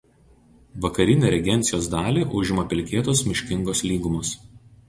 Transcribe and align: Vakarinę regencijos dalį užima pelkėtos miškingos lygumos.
Vakarinę 0.85 1.29
regencijos 1.35 1.91
dalį 1.97 2.25
užima 2.39 2.65
pelkėtos 2.73 3.25
miškingos 3.33 3.87
lygumos. 3.93 4.35